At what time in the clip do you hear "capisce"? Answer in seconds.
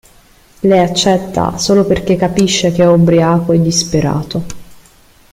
2.15-2.71